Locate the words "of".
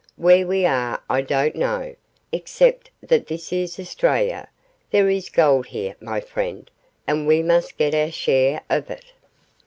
8.67-8.89